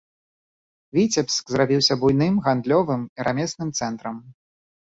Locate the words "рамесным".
3.29-3.69